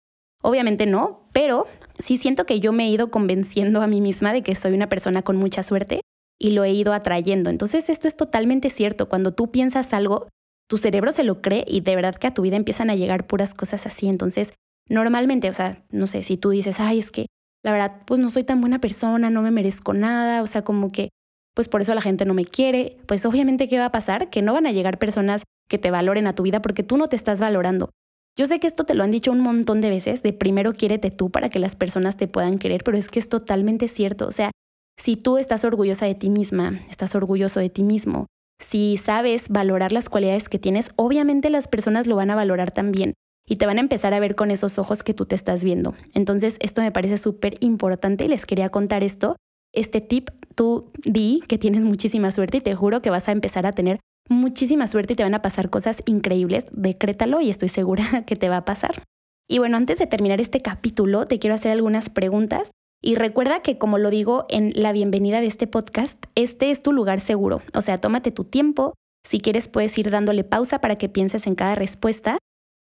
Obviamente 0.43 0.87
no, 0.87 1.29
pero 1.33 1.67
sí 1.99 2.19
siento 2.19 2.45
que 2.47 2.61
yo 2.61 2.73
me 2.73 2.85
he 2.85 2.91
ido 2.91 3.11
convenciendo 3.11 3.81
a 3.81 3.87
mí 3.87 4.01
misma 4.01 4.33
de 4.33 4.43
que 4.43 4.55
soy 4.55 4.75
una 4.75 4.89
persona 4.89 5.23
con 5.23 5.37
mucha 5.37 5.63
suerte 5.63 6.03
y 6.39 6.51
lo 6.51 6.65
he 6.65 6.73
ido 6.73 6.93
atrayendo. 6.93 7.49
Entonces 7.49 7.89
esto 7.89 8.09
es 8.09 8.17
totalmente 8.17 8.69
cierto. 8.69 9.09
Cuando 9.09 9.33
tú 9.33 9.51
piensas 9.51 9.95
algo, 9.95 10.29
tu 10.69 10.79
cerebro 10.79 11.13
se 11.13 11.25
lo 11.25 11.41
cree 11.41 11.65
y 11.69 11.81
de 11.81 11.95
verdad 11.95 12.17
que 12.17 12.27
a 12.27 12.35
tu 12.35 12.43
vida 12.43 12.57
empiezan 12.57 12.91
a 12.91 12.97
llegar 12.97 13.27
puras 13.27 13.55
cosas 13.55 13.87
así. 13.87 14.09
Entonces, 14.09 14.53
normalmente, 14.89 15.49
o 15.49 15.53
sea, 15.53 15.85
no 15.91 16.07
sé, 16.07 16.23
si 16.25 16.37
tú 16.37 16.51
dices, 16.51 16.81
ay, 16.81 16.99
es 16.99 17.11
que 17.11 17.27
la 17.63 17.71
verdad, 17.71 18.03
pues 18.07 18.19
no 18.19 18.31
soy 18.31 18.43
tan 18.43 18.61
buena 18.61 18.81
persona, 18.81 19.31
no 19.31 19.43
me 19.43 19.53
merezco 19.53 19.95
nada, 19.95 20.43
o 20.43 20.47
sea, 20.49 20.63
como 20.63 20.91
que, 20.91 21.11
pues 21.55 21.69
por 21.69 21.81
eso 21.81 21.95
la 21.95 22.01
gente 22.01 22.25
no 22.25 22.35
me 22.35 22.45
quiere, 22.45 22.99
pues 23.07 23.25
obviamente, 23.25 23.69
¿qué 23.69 23.79
va 23.79 23.87
a 23.87 23.93
pasar? 23.93 24.31
Que 24.31 24.43
no 24.43 24.53
van 24.53 24.67
a 24.67 24.73
llegar 24.73 24.99
personas 24.99 25.45
que 25.69 25.79
te 25.79 25.91
valoren 25.91 26.27
a 26.27 26.35
tu 26.35 26.43
vida 26.43 26.61
porque 26.61 26.83
tú 26.83 26.97
no 26.97 27.09
te 27.09 27.17
estás 27.17 27.39
valorando. 27.39 27.91
Yo 28.39 28.47
sé 28.47 28.61
que 28.61 28.67
esto 28.67 28.85
te 28.85 28.95
lo 28.95 29.05
han 29.05 29.11
dicho 29.11 29.31
un 29.31 29.41
montón 29.41 29.81
de 29.83 29.91
veces, 29.91 30.23
de 30.23 30.33
primero 30.33 30.73
quiérete 30.73 31.11
tú 31.11 31.31
para 31.31 31.51
que 31.51 31.59
las 31.59 31.77
personas 31.77 32.17
te 32.17 32.29
puedan 32.29 32.59
querer, 32.59 32.83
pero 32.83 32.97
es 32.97 33.09
que 33.09 33.19
es 33.19 33.29
totalmente 33.29 33.89
cierto. 33.89 34.27
O 34.27 34.33
sea, 34.33 34.51
si 34.99 35.17
tú 35.17 35.37
estás 35.37 35.65
orgullosa 35.65 36.07
de 36.07 36.15
ti 36.15 36.31
misma, 36.31 36.81
estás 36.91 37.15
orgulloso 37.15 37.61
de 37.61 37.69
ti 37.69 37.83
mismo, 37.83 38.27
si 38.63 38.97
sabes 38.97 39.49
valorar 39.49 39.93
las 39.93 40.09
cualidades 40.09 40.49
que 40.49 40.59
tienes, 40.59 40.91
obviamente 40.97 41.51
las 41.51 41.69
personas 41.69 42.07
lo 42.07 42.17
van 42.17 42.31
a 42.31 42.37
valorar 42.37 42.71
también 42.71 43.15
y 43.47 43.57
te 43.57 43.67
van 43.67 43.79
a 43.79 43.81
empezar 43.81 44.15
a 44.15 44.21
ver 44.21 44.35
con 44.35 44.51
esos 44.51 44.79
ojos 44.79 45.03
que 45.03 45.15
tú 45.15 45.27
te 45.27 45.35
estás 45.35 45.65
viendo. 45.65 45.95
Entonces, 46.15 46.57
esto 46.61 46.81
me 46.81 46.93
parece 46.93 47.19
súper 47.19 47.57
importante 47.61 48.25
y 48.25 48.29
les 48.29 48.47
quería 48.47 48.71
contar 48.71 49.03
esto. 49.03 49.37
Este 49.75 50.01
tip, 50.01 50.31
tú 50.55 50.91
di 51.05 51.41
que 51.49 51.59
tienes 51.59 51.85
muchísima 51.85 52.31
suerte 52.31 52.59
y 52.59 52.61
te 52.61 52.75
juro 52.75 53.03
que 53.03 53.11
vas 53.11 53.29
a 53.29 53.33
empezar 53.33 53.67
a 53.67 53.73
tener 53.73 53.99
muchísima 54.33 54.87
suerte 54.87 55.13
y 55.13 55.17
te 55.17 55.23
van 55.23 55.35
a 55.35 55.43
pasar 55.43 55.71
cosas 55.71 56.03
increíbles. 56.07 56.67
Decrétalo 56.73 57.41
y 57.41 57.51
estoy 57.51 57.69
segura 57.69 58.05
que 58.27 58.37
te 58.37 58.49
va 58.49 58.59
a 58.59 58.65
pasar. 58.65 59.05
Y 59.49 59.59
bueno, 59.59 59.77
antes 59.77 59.99
de 59.99 60.07
terminar 60.07 60.41
este 60.41 60.61
capítulo, 60.61 61.27
te 61.27 61.39
quiero 61.39 61.55
hacer 61.55 61.73
algunas 61.73 62.11
preguntas. 62.11 62.71
Y 63.03 63.17
recuerda 63.17 63.61
que, 63.61 63.79
como 63.79 63.99
lo 63.99 64.11
digo 64.11 64.47
en 64.49 64.73
la 64.75 64.93
bienvenida 64.93 65.41
de 65.41 65.49
este 65.49 65.67
podcast, 65.67 66.25
este 66.35 66.71
es 66.71 66.83
tu 66.83 66.93
lugar 66.93 67.21
seguro. 67.21 67.61
O 67.75 67.81
sea, 67.81 67.99
tómate 67.99 68.31
tu 68.31 68.45
tiempo. 68.45 68.95
Si 69.29 69.41
quieres, 69.41 69.69
puedes 69.69 69.97
ir 69.99 70.11
dándole 70.11 70.45
pausa 70.45 70.81
para 70.81 70.97
que 70.97 71.09
pienses 71.09 71.47
en 71.47 71.55
cada 71.55 71.75
respuesta. 71.75 72.39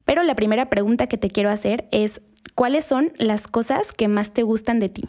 Pero 0.05 0.23
la 0.23 0.35
primera 0.35 0.71
pregunta 0.71 1.07
que 1.07 1.19
te 1.19 1.31
quiero 1.31 1.51
hacer 1.51 1.89
es, 1.93 2.21
¿cuáles 2.55 2.85
son 2.85 3.13
las 3.19 3.47
cosas 3.47 3.93
que 3.93 4.09
más 4.09 4.33
te 4.33 4.43
gustan 4.43 4.81
de 4.81 4.89
ti? 4.89 5.05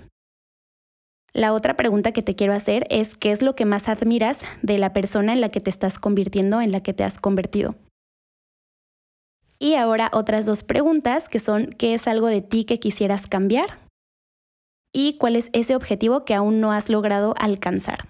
La 1.33 1.53
otra 1.53 1.77
pregunta 1.77 2.11
que 2.11 2.23
te 2.23 2.35
quiero 2.35 2.53
hacer 2.53 2.87
es 2.89 3.15
¿qué 3.15 3.31
es 3.31 3.41
lo 3.41 3.55
que 3.55 3.65
más 3.65 3.87
admiras 3.87 4.39
de 4.61 4.77
la 4.77 4.93
persona 4.93 5.33
en 5.33 5.41
la 5.41 5.49
que 5.49 5.61
te 5.61 5.69
estás 5.69 5.99
convirtiendo, 5.99 6.61
en 6.61 6.71
la 6.71 6.81
que 6.81 6.93
te 6.93 7.03
has 7.03 7.19
convertido? 7.19 7.75
Y 9.59 9.75
ahora 9.75 10.09
otras 10.13 10.45
dos 10.45 10.63
preguntas 10.63 11.29
que 11.29 11.39
son 11.39 11.67
¿qué 11.67 11.93
es 11.93 12.07
algo 12.07 12.27
de 12.27 12.41
ti 12.41 12.63
que 12.63 12.79
quisieras 12.79 13.27
cambiar? 13.27 13.79
¿Y 14.91 15.17
cuál 15.17 15.35
es 15.35 15.49
ese 15.53 15.75
objetivo 15.75 16.25
que 16.25 16.33
aún 16.33 16.61
no 16.61 16.71
has 16.71 16.89
logrado 16.89 17.35
alcanzar? 17.37 18.07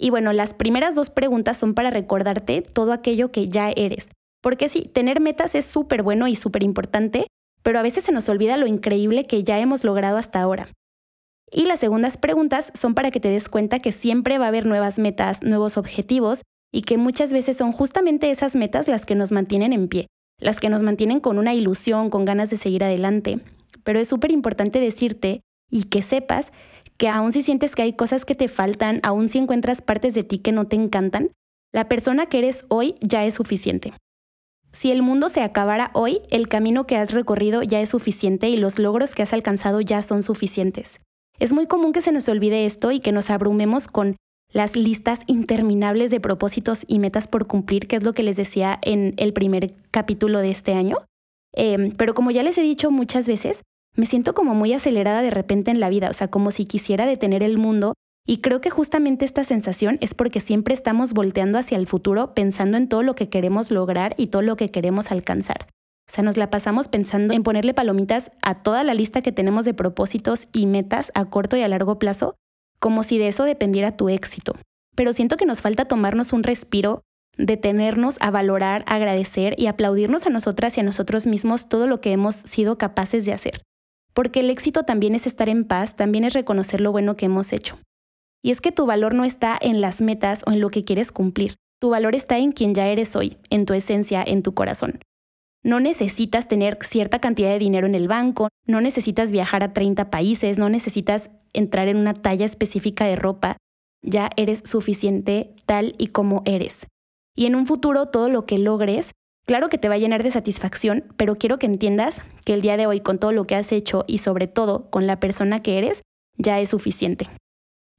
Y 0.00 0.10
bueno, 0.10 0.32
las 0.32 0.54
primeras 0.54 0.94
dos 0.94 1.10
preguntas 1.10 1.56
son 1.56 1.74
para 1.74 1.90
recordarte 1.90 2.62
todo 2.62 2.92
aquello 2.92 3.30
que 3.30 3.48
ya 3.48 3.70
eres. 3.70 4.08
Porque 4.40 4.68
sí, 4.68 4.82
tener 4.82 5.20
metas 5.20 5.54
es 5.54 5.66
súper 5.66 6.02
bueno 6.02 6.28
y 6.28 6.36
súper 6.36 6.62
importante, 6.62 7.26
pero 7.62 7.78
a 7.78 7.82
veces 7.82 8.04
se 8.04 8.12
nos 8.12 8.28
olvida 8.28 8.56
lo 8.56 8.66
increíble 8.66 9.26
que 9.26 9.44
ya 9.44 9.58
hemos 9.58 9.84
logrado 9.84 10.16
hasta 10.16 10.40
ahora. 10.40 10.68
Y 11.50 11.64
las 11.64 11.80
segundas 11.80 12.16
preguntas 12.16 12.72
son 12.78 12.94
para 12.94 13.10
que 13.10 13.20
te 13.20 13.30
des 13.30 13.48
cuenta 13.48 13.78
que 13.78 13.92
siempre 13.92 14.38
va 14.38 14.46
a 14.46 14.48
haber 14.48 14.66
nuevas 14.66 14.98
metas, 14.98 15.42
nuevos 15.42 15.76
objetivos 15.76 16.42
y 16.72 16.82
que 16.82 16.98
muchas 16.98 17.32
veces 17.32 17.56
son 17.56 17.72
justamente 17.72 18.30
esas 18.30 18.54
metas 18.54 18.88
las 18.88 19.06
que 19.06 19.14
nos 19.14 19.32
mantienen 19.32 19.72
en 19.72 19.88
pie, 19.88 20.06
las 20.38 20.60
que 20.60 20.68
nos 20.68 20.82
mantienen 20.82 21.20
con 21.20 21.38
una 21.38 21.54
ilusión, 21.54 22.10
con 22.10 22.24
ganas 22.24 22.50
de 22.50 22.56
seguir 22.56 22.84
adelante. 22.84 23.40
Pero 23.84 23.98
es 23.98 24.08
súper 24.08 24.30
importante 24.30 24.80
decirte 24.80 25.40
y 25.70 25.84
que 25.84 26.02
sepas 26.02 26.52
que 26.98 27.08
aun 27.08 27.32
si 27.32 27.42
sientes 27.42 27.74
que 27.74 27.82
hay 27.82 27.92
cosas 27.94 28.24
que 28.24 28.34
te 28.34 28.48
faltan, 28.48 29.00
aun 29.02 29.28
si 29.28 29.38
encuentras 29.38 29.80
partes 29.80 30.14
de 30.14 30.24
ti 30.24 30.38
que 30.38 30.52
no 30.52 30.66
te 30.66 30.76
encantan, 30.76 31.30
la 31.72 31.88
persona 31.88 32.26
que 32.26 32.38
eres 32.38 32.66
hoy 32.68 32.94
ya 33.00 33.24
es 33.24 33.34
suficiente. 33.34 33.92
Si 34.72 34.90
el 34.90 35.02
mundo 35.02 35.28
se 35.28 35.40
acabara 35.42 35.90
hoy, 35.94 36.20
el 36.30 36.48
camino 36.48 36.86
que 36.86 36.96
has 36.96 37.12
recorrido 37.12 37.62
ya 37.62 37.80
es 37.80 37.90
suficiente 37.90 38.48
y 38.48 38.56
los 38.56 38.78
logros 38.78 39.14
que 39.14 39.22
has 39.22 39.32
alcanzado 39.32 39.80
ya 39.80 40.02
son 40.02 40.22
suficientes. 40.22 40.98
Es 41.38 41.52
muy 41.52 41.66
común 41.66 41.92
que 41.92 42.02
se 42.02 42.12
nos 42.12 42.28
olvide 42.28 42.66
esto 42.66 42.90
y 42.90 43.00
que 43.00 43.12
nos 43.12 43.30
abrumemos 43.30 43.86
con 43.86 44.16
las 44.52 44.76
listas 44.76 45.20
interminables 45.26 46.10
de 46.10 46.20
propósitos 46.20 46.84
y 46.86 46.98
metas 46.98 47.28
por 47.28 47.46
cumplir, 47.46 47.86
que 47.86 47.96
es 47.96 48.02
lo 48.02 48.12
que 48.12 48.22
les 48.22 48.36
decía 48.36 48.78
en 48.82 49.14
el 49.18 49.32
primer 49.32 49.74
capítulo 49.90 50.40
de 50.40 50.50
este 50.50 50.72
año. 50.72 50.96
Em, 51.52 51.92
pero 51.92 52.14
como 52.14 52.30
ya 52.30 52.42
les 52.42 52.58
he 52.58 52.62
dicho 52.62 52.90
muchas 52.90 53.26
veces, 53.26 53.62
me 53.94 54.06
siento 54.06 54.34
como 54.34 54.54
muy 54.54 54.72
acelerada 54.72 55.22
de 55.22 55.30
repente 55.30 55.70
en 55.70 55.80
la 55.80 55.90
vida, 55.90 56.08
o 56.10 56.12
sea, 56.12 56.28
como 56.28 56.50
si 56.50 56.64
quisiera 56.64 57.06
detener 57.06 57.42
el 57.42 57.58
mundo. 57.58 57.94
Y 58.26 58.38
creo 58.38 58.60
que 58.60 58.70
justamente 58.70 59.24
esta 59.24 59.44
sensación 59.44 59.98
es 60.00 60.14
porque 60.14 60.40
siempre 60.40 60.74
estamos 60.74 61.14
volteando 61.14 61.58
hacia 61.58 61.78
el 61.78 61.86
futuro 61.86 62.34
pensando 62.34 62.76
en 62.76 62.88
todo 62.88 63.02
lo 63.02 63.14
que 63.14 63.28
queremos 63.28 63.70
lograr 63.70 64.14
y 64.18 64.28
todo 64.28 64.42
lo 64.42 64.56
que 64.56 64.70
queremos 64.70 65.10
alcanzar. 65.10 65.68
O 66.08 66.14
sea, 66.14 66.24
nos 66.24 66.38
la 66.38 66.48
pasamos 66.48 66.88
pensando 66.88 67.34
en 67.34 67.42
ponerle 67.42 67.74
palomitas 67.74 68.30
a 68.42 68.62
toda 68.62 68.82
la 68.82 68.94
lista 68.94 69.20
que 69.20 69.32
tenemos 69.32 69.66
de 69.66 69.74
propósitos 69.74 70.48
y 70.52 70.66
metas 70.66 71.12
a 71.14 71.26
corto 71.26 71.56
y 71.56 71.62
a 71.62 71.68
largo 71.68 71.98
plazo 71.98 72.34
como 72.78 73.02
si 73.02 73.18
de 73.18 73.28
eso 73.28 73.44
dependiera 73.44 73.96
tu 73.96 74.08
éxito. 74.08 74.54
Pero 74.96 75.12
siento 75.12 75.36
que 75.36 75.46
nos 75.46 75.60
falta 75.60 75.84
tomarnos 75.84 76.32
un 76.32 76.42
respiro, 76.42 77.02
detenernos 77.36 78.16
a 78.20 78.30
valorar, 78.30 78.84
agradecer 78.86 79.54
y 79.58 79.66
aplaudirnos 79.66 80.26
a 80.26 80.30
nosotras 80.30 80.76
y 80.76 80.80
a 80.80 80.84
nosotros 80.84 81.26
mismos 81.26 81.68
todo 81.68 81.86
lo 81.86 82.00
que 82.00 82.12
hemos 82.12 82.34
sido 82.34 82.78
capaces 82.78 83.24
de 83.24 83.32
hacer. 83.32 83.62
Porque 84.14 84.40
el 84.40 84.50
éxito 84.50 84.84
también 84.84 85.14
es 85.14 85.26
estar 85.26 85.48
en 85.48 85.64
paz, 85.64 85.94
también 85.94 86.24
es 86.24 86.32
reconocer 86.32 86.80
lo 86.80 86.90
bueno 86.90 87.16
que 87.16 87.26
hemos 87.26 87.52
hecho. 87.52 87.78
Y 88.42 88.50
es 88.50 88.60
que 88.60 88.72
tu 88.72 88.86
valor 88.86 89.14
no 89.14 89.24
está 89.24 89.58
en 89.60 89.80
las 89.80 90.00
metas 90.00 90.42
o 90.46 90.52
en 90.52 90.60
lo 90.60 90.70
que 90.70 90.84
quieres 90.84 91.12
cumplir. 91.12 91.56
Tu 91.80 91.90
valor 91.90 92.14
está 92.14 92.38
en 92.38 92.52
quien 92.52 92.74
ya 92.74 92.88
eres 92.88 93.14
hoy, 93.14 93.36
en 93.50 93.66
tu 93.66 93.74
esencia, 93.74 94.24
en 94.26 94.42
tu 94.42 94.54
corazón. 94.54 95.00
No 95.64 95.80
necesitas 95.80 96.48
tener 96.48 96.78
cierta 96.82 97.18
cantidad 97.18 97.50
de 97.50 97.58
dinero 97.58 97.86
en 97.86 97.94
el 97.94 98.08
banco, 98.08 98.48
no 98.66 98.80
necesitas 98.80 99.32
viajar 99.32 99.62
a 99.62 99.72
30 99.72 100.10
países, 100.10 100.58
no 100.58 100.68
necesitas 100.68 101.30
entrar 101.52 101.88
en 101.88 101.96
una 101.96 102.14
talla 102.14 102.46
específica 102.46 103.06
de 103.06 103.16
ropa, 103.16 103.56
ya 104.02 104.30
eres 104.36 104.62
suficiente 104.64 105.50
tal 105.66 105.94
y 105.98 106.08
como 106.08 106.42
eres. 106.44 106.86
Y 107.36 107.46
en 107.46 107.56
un 107.56 107.66
futuro 107.66 108.06
todo 108.06 108.28
lo 108.28 108.46
que 108.46 108.58
logres, 108.58 109.12
claro 109.46 109.68
que 109.68 109.78
te 109.78 109.88
va 109.88 109.96
a 109.96 109.98
llenar 109.98 110.22
de 110.22 110.30
satisfacción, 110.30 111.04
pero 111.16 111.36
quiero 111.36 111.58
que 111.58 111.66
entiendas 111.66 112.22
que 112.44 112.54
el 112.54 112.60
día 112.60 112.76
de 112.76 112.86
hoy 112.86 113.00
con 113.00 113.18
todo 113.18 113.32
lo 113.32 113.46
que 113.46 113.56
has 113.56 113.72
hecho 113.72 114.04
y 114.06 114.18
sobre 114.18 114.46
todo 114.46 114.90
con 114.90 115.06
la 115.06 115.18
persona 115.20 115.62
que 115.62 115.78
eres, 115.78 116.02
ya 116.36 116.60
es 116.60 116.70
suficiente. 116.70 117.26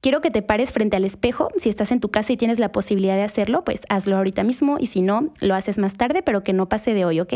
Quiero 0.00 0.20
que 0.20 0.30
te 0.30 0.42
pares 0.42 0.72
frente 0.72 0.96
al 0.96 1.04
espejo. 1.04 1.48
Si 1.58 1.68
estás 1.68 1.92
en 1.92 2.00
tu 2.00 2.10
casa 2.10 2.32
y 2.32 2.36
tienes 2.36 2.58
la 2.58 2.72
posibilidad 2.72 3.16
de 3.16 3.22
hacerlo, 3.22 3.64
pues 3.64 3.82
hazlo 3.88 4.16
ahorita 4.16 4.44
mismo 4.44 4.78
y 4.78 4.86
si 4.86 5.02
no, 5.02 5.32
lo 5.40 5.54
haces 5.54 5.78
más 5.78 5.96
tarde, 5.96 6.22
pero 6.22 6.42
que 6.42 6.52
no 6.52 6.68
pase 6.68 6.94
de 6.94 7.04
hoy, 7.04 7.20
¿ok? 7.20 7.34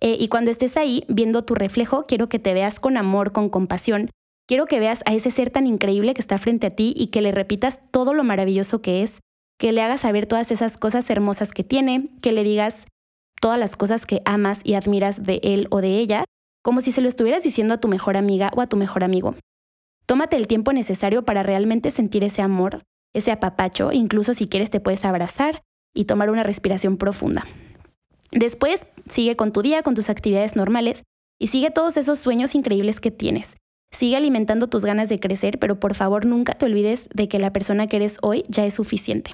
Eh, 0.00 0.16
y 0.18 0.28
cuando 0.28 0.50
estés 0.50 0.76
ahí 0.76 1.04
viendo 1.08 1.44
tu 1.44 1.54
reflejo, 1.54 2.04
quiero 2.06 2.28
que 2.28 2.38
te 2.38 2.52
veas 2.52 2.80
con 2.80 2.98
amor, 2.98 3.32
con 3.32 3.48
compasión, 3.48 4.10
Quiero 4.46 4.66
que 4.66 4.78
veas 4.78 5.00
a 5.06 5.14
ese 5.14 5.32
ser 5.32 5.50
tan 5.50 5.66
increíble 5.66 6.14
que 6.14 6.20
está 6.20 6.38
frente 6.38 6.68
a 6.68 6.70
ti 6.70 6.94
y 6.96 7.08
que 7.08 7.20
le 7.20 7.32
repitas 7.32 7.80
todo 7.90 8.14
lo 8.14 8.22
maravilloso 8.22 8.80
que 8.80 9.02
es, 9.02 9.20
que 9.58 9.72
le 9.72 9.82
hagas 9.82 10.02
saber 10.02 10.26
todas 10.26 10.52
esas 10.52 10.76
cosas 10.76 11.10
hermosas 11.10 11.52
que 11.52 11.64
tiene, 11.64 12.10
que 12.22 12.30
le 12.30 12.44
digas 12.44 12.86
todas 13.40 13.58
las 13.58 13.74
cosas 13.74 14.06
que 14.06 14.22
amas 14.24 14.60
y 14.62 14.74
admiras 14.74 15.24
de 15.24 15.40
él 15.42 15.66
o 15.70 15.80
de 15.80 15.98
ella, 15.98 16.24
como 16.62 16.80
si 16.80 16.92
se 16.92 17.00
lo 17.00 17.08
estuvieras 17.08 17.42
diciendo 17.42 17.74
a 17.74 17.80
tu 17.80 17.88
mejor 17.88 18.16
amiga 18.16 18.52
o 18.56 18.60
a 18.60 18.68
tu 18.68 18.76
mejor 18.76 19.02
amigo. 19.02 19.34
Tómate 20.06 20.36
el 20.36 20.46
tiempo 20.46 20.72
necesario 20.72 21.24
para 21.24 21.42
realmente 21.42 21.90
sentir 21.90 22.22
ese 22.22 22.40
amor, 22.40 22.84
ese 23.12 23.32
apapacho, 23.32 23.90
incluso 23.90 24.34
si 24.34 24.46
quieres 24.46 24.70
te 24.70 24.78
puedes 24.78 25.04
abrazar 25.04 25.62
y 25.94 26.04
tomar 26.04 26.30
una 26.30 26.44
respiración 26.44 26.96
profunda. 26.96 27.44
Después, 28.30 28.86
sigue 29.08 29.34
con 29.34 29.52
tu 29.52 29.62
día, 29.62 29.82
con 29.82 29.94
tus 29.94 30.08
actividades 30.08 30.54
normales 30.54 31.02
y 31.40 31.48
sigue 31.48 31.70
todos 31.70 31.96
esos 31.96 32.20
sueños 32.20 32.54
increíbles 32.54 33.00
que 33.00 33.10
tienes. 33.10 33.56
Sigue 33.90 34.16
alimentando 34.16 34.68
tus 34.68 34.84
ganas 34.84 35.08
de 35.08 35.18
crecer, 35.18 35.58
pero 35.58 35.80
por 35.80 35.94
favor 35.94 36.24
nunca 36.24 36.54
te 36.54 36.66
olvides 36.66 37.08
de 37.14 37.28
que 37.28 37.38
la 37.38 37.52
persona 37.52 37.86
que 37.86 37.96
eres 37.96 38.18
hoy 38.22 38.44
ya 38.48 38.64
es 38.64 38.74
suficiente. 38.74 39.32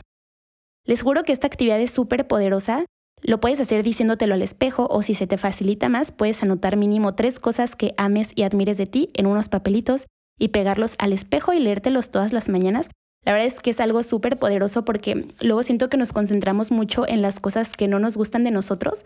Les 0.87 1.03
juro 1.03 1.23
que 1.23 1.33
esta 1.33 1.47
actividad 1.47 1.81
es 1.81 1.91
súper 1.91 2.27
poderosa. 2.27 2.87
Lo 3.23 3.41
puedes 3.41 3.61
hacer 3.61 3.83
diciéndotelo 3.83 4.35
al 4.35 4.43
espejo 4.43 4.89
o 4.91 5.03
si 5.03 5.15
se 5.15 5.27
te 5.27 5.37
facilita 5.37 5.89
más, 5.89 6.13
puedes 6.13 6.43
anotar 6.43 6.77
mínimo 6.77 7.15
tres 7.15 7.39
cosas 7.39 7.77
que 7.77 7.95
ames 7.97 8.33
y 8.35 8.43
admires 8.43 8.77
de 8.79 8.87
ti 8.87 9.11
en 9.15 9.27
unos 9.27 9.49
papelitos 9.49 10.07
y 10.39 10.49
pegarlos 10.49 10.95
al 10.99 11.13
espejo 11.13 11.53
y 11.53 11.61
leértelos 11.61 12.11
todas 12.11 12.33
las 12.33 12.49
mañanas. 12.49 12.89
La 13.25 13.33
verdad 13.33 13.47
es 13.47 13.61
que 13.61 13.71
es 13.71 13.81
algo 13.81 14.03
súper 14.03 14.39
poderoso 14.39 14.85
porque 14.85 15.29
luego 15.41 15.63
siento 15.63 15.89
que 15.89 15.97
nos 15.97 16.13
concentramos 16.13 16.71
mucho 16.71 17.07
en 17.07 17.23
las 17.23 17.39
cosas 17.39 17.73
que 17.77 17.89
no 17.89 17.99
nos 17.99 18.17
gustan 18.17 18.45
de 18.45 18.51
nosotros. 18.51 19.05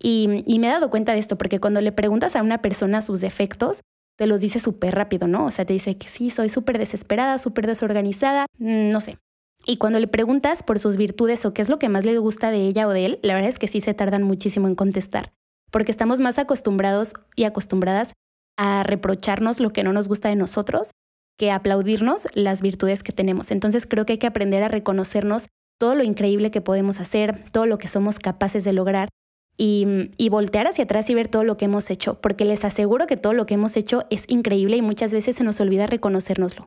Y, 0.00 0.42
y 0.46 0.58
me 0.58 0.66
he 0.66 0.70
dado 0.70 0.90
cuenta 0.90 1.12
de 1.12 1.20
esto 1.20 1.38
porque 1.38 1.60
cuando 1.60 1.80
le 1.80 1.92
preguntas 1.92 2.34
a 2.34 2.42
una 2.42 2.60
persona 2.60 3.02
sus 3.02 3.20
defectos, 3.20 3.82
te 4.18 4.26
los 4.26 4.40
dice 4.40 4.58
súper 4.58 4.94
rápido, 4.94 5.26
¿no? 5.26 5.46
O 5.46 5.50
sea, 5.50 5.64
te 5.64 5.72
dice 5.72 5.96
que 5.96 6.08
sí, 6.08 6.30
soy 6.30 6.48
súper 6.48 6.78
desesperada, 6.78 7.38
súper 7.38 7.66
desorganizada, 7.66 8.46
mm, 8.58 8.90
no 8.90 9.00
sé. 9.00 9.18
Y 9.64 9.76
cuando 9.76 10.00
le 10.00 10.08
preguntas 10.08 10.62
por 10.62 10.78
sus 10.78 10.96
virtudes 10.96 11.44
o 11.46 11.54
qué 11.54 11.62
es 11.62 11.68
lo 11.68 11.78
que 11.78 11.88
más 11.88 12.04
le 12.04 12.18
gusta 12.18 12.50
de 12.50 12.58
ella 12.58 12.88
o 12.88 12.90
de 12.90 13.04
él, 13.04 13.18
la 13.22 13.34
verdad 13.34 13.48
es 13.48 13.58
que 13.58 13.68
sí 13.68 13.80
se 13.80 13.94
tardan 13.94 14.22
muchísimo 14.22 14.66
en 14.66 14.74
contestar, 14.74 15.32
porque 15.70 15.92
estamos 15.92 16.20
más 16.20 16.38
acostumbrados 16.38 17.14
y 17.36 17.44
acostumbradas 17.44 18.12
a 18.56 18.82
reprocharnos 18.82 19.60
lo 19.60 19.72
que 19.72 19.82
no 19.82 19.92
nos 19.92 20.08
gusta 20.08 20.28
de 20.28 20.36
nosotros 20.36 20.90
que 21.38 21.50
aplaudirnos 21.50 22.28
las 22.34 22.62
virtudes 22.62 23.02
que 23.02 23.12
tenemos. 23.12 23.50
Entonces 23.50 23.86
creo 23.86 24.06
que 24.06 24.14
hay 24.14 24.18
que 24.18 24.26
aprender 24.26 24.62
a 24.62 24.68
reconocernos 24.68 25.46
todo 25.78 25.94
lo 25.94 26.04
increíble 26.04 26.50
que 26.50 26.60
podemos 26.60 27.00
hacer, 27.00 27.50
todo 27.50 27.66
lo 27.66 27.78
que 27.78 27.88
somos 27.88 28.18
capaces 28.18 28.64
de 28.64 28.72
lograr 28.72 29.08
y, 29.56 30.28
voltear 30.30 30.66
hacia 30.66 30.84
atrás 30.84 31.10
y 31.10 31.14
ver 31.14 31.28
todo 31.28 31.44
lo 31.44 31.56
que 31.56 31.66
hemos 31.66 31.90
hecho, 31.90 32.20
porque 32.20 32.44
les 32.44 32.64
aseguro 32.64 33.06
que 33.06 33.16
todo 33.16 33.32
lo 33.32 33.46
que 33.46 33.54
hemos 33.54 33.76
hecho 33.76 34.04
es 34.10 34.24
increíble 34.28 34.76
y 34.76 34.82
muchas 34.82 35.12
veces 35.12 35.36
se 35.36 35.44
nos 35.44 35.60
olvida 35.60 35.86
reconocérnoslo. 35.86 36.66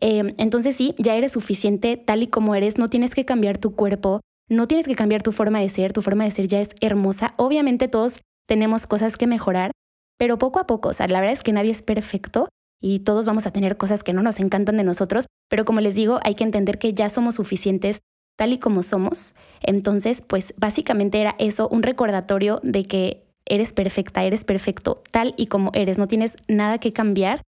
Em, 0.00 0.34
entonces 0.38 0.76
sí, 0.76 0.94
ya 0.98 1.14
eres 1.16 1.32
suficiente 1.32 1.96
tal 1.96 2.22
y 2.22 2.26
como 2.26 2.54
eres, 2.54 2.78
no 2.78 2.88
tienes 2.88 3.14
que 3.14 3.24
cambiar 3.24 3.58
tu 3.58 3.74
cuerpo, 3.74 4.20
no 4.48 4.66
tienes 4.66 4.86
que 4.86 4.94
cambiar 4.94 5.22
tu 5.22 5.32
forma 5.32 5.60
de 5.60 5.68
ser, 5.68 5.92
tu 5.92 6.00
forma 6.02 6.24
de 6.24 6.30
ser 6.30 6.48
ya 6.48 6.60
es 6.60 6.70
hermosa. 6.80 7.34
Obviamente 7.36 7.86
todos 7.86 8.20
tenemos 8.46 8.86
cosas 8.86 9.16
que 9.16 9.26
mejorar, 9.26 9.72
pero 10.20 10.36
poco 10.36 10.58
a 10.58 10.66
poco, 10.66 10.90
o 10.90 10.92
sea, 10.92 11.08
la 11.08 11.18
verdad 11.18 11.32
es 11.32 11.42
que 11.42 11.54
nadie 11.54 11.70
es 11.70 11.80
perfecto 11.80 12.50
y 12.78 12.98
todos 12.98 13.24
vamos 13.24 13.46
a 13.46 13.52
tener 13.52 13.78
cosas 13.78 14.04
que 14.04 14.12
no 14.12 14.22
nos 14.22 14.38
encantan 14.38 14.76
de 14.76 14.84
nosotros, 14.84 15.24
pero 15.48 15.64
como 15.64 15.80
les 15.80 15.94
digo, 15.94 16.20
hay 16.22 16.34
que 16.34 16.44
entender 16.44 16.78
que 16.78 16.92
ya 16.92 17.08
somos 17.08 17.36
suficientes 17.36 18.00
tal 18.36 18.52
y 18.52 18.58
como 18.58 18.82
somos. 18.82 19.34
Entonces, 19.62 20.20
pues 20.20 20.52
básicamente 20.58 21.22
era 21.22 21.36
eso, 21.38 21.70
un 21.70 21.82
recordatorio 21.82 22.60
de 22.62 22.84
que 22.84 23.22
eres 23.46 23.72
perfecta, 23.72 24.22
eres 24.22 24.44
perfecto, 24.44 25.02
tal 25.10 25.32
y 25.38 25.46
como 25.46 25.70
eres, 25.72 25.96
no 25.96 26.06
tienes 26.06 26.36
nada 26.48 26.76
que 26.76 26.92
cambiar. 26.92 27.40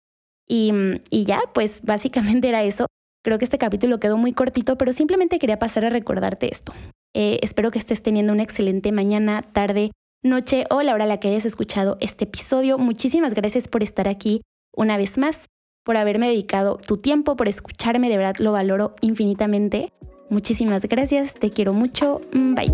Y, 0.49 0.73
ya, 1.11 1.43
pues 1.53 1.83
básicamente 1.83 2.49
era 2.49 2.63
eso. 2.63 2.87
Creo 3.23 3.39
que 3.39 3.45
este 3.45 3.59
capítulo 3.59 4.01
quedó 4.01 4.17
muy 4.17 4.33
cortito, 4.33 4.79
pero 4.79 4.95
simplemente 4.95 5.39
quería 5.39 5.59
pasar 5.59 5.85
a 5.85 5.91
recordarte 5.91 6.51
esto. 6.51 6.73
Eh, 7.15 7.39
espero 7.43 7.71
que 7.71 7.79
estés 7.79 8.03
teniendo 8.03 8.33
una 8.33 8.43
excelente 8.43 8.93
mañana, 8.93 9.43
tarde, 9.43 9.91
noche 10.23 10.65
o 10.71 10.83
la 10.83 10.95
hora 10.95 11.05
a 11.05 11.07
la 11.09 11.19
que 11.19 11.29
hayas 11.29 11.47
escuchado 11.47 11.97
este 12.01 12.25
episodio. 12.25 12.79
Muchísimas 12.79 13.35
gracias 13.35 13.69
por 13.69 13.83
estar 13.83 14.09
aquí 14.09 14.43
una 14.75 14.97
vez 14.97 15.19
más, 15.19 15.47
por 15.85 15.97
haberme 15.97 16.29
dedicado 16.29 16.77
tu 16.77 16.97
tiempo, 16.97 17.37
por 17.37 17.49
escucharme, 17.49 18.09
de 18.09 18.17
verdad 18.17 18.37
lo 18.39 18.53
valoro 18.53 18.95
infinitamente. 19.01 19.93
Muchísimas 20.31 20.83
gracias, 20.83 21.35
te 21.35 21.51
quiero 21.51 21.75
mucho, 21.75 22.21
bye. 22.33 22.73